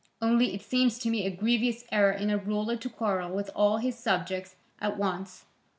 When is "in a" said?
2.11-2.37